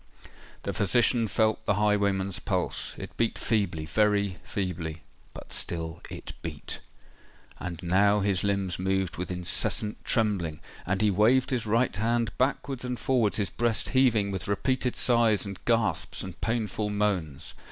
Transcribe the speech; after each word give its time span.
The 0.63 0.73
physician 0.73 1.27
felt 1.27 1.63
the 1.67 1.75
highwayman's 1.75 2.39
pulse: 2.39 2.95
it 2.97 3.15
beat 3.17 3.37
feebly—very 3.37 4.37
feebly—but 4.43 5.53
still 5.53 6.01
it 6.09 6.33
beat! 6.41 6.79
And 7.59 7.79
now 7.83 8.21
his 8.21 8.43
limbs 8.43 8.79
moved 8.79 9.17
with 9.17 9.29
incessant 9.29 10.03
trembling,—and 10.03 11.01
he 11.03 11.11
waved 11.11 11.51
his 11.51 11.67
right 11.67 11.95
hand 11.95 12.35
backwards 12.39 12.83
and 12.83 12.99
forwards, 12.99 13.37
his 13.37 13.51
breast 13.51 13.89
heaving 13.89 14.31
with 14.31 14.47
repeated 14.47 14.95
sighs, 14.95 15.45
and 15.45 15.63
gasps, 15.65 16.23
and 16.23 16.41
painful 16.41 16.89
moans. 16.89 17.53